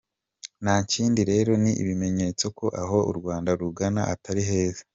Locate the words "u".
3.11-3.13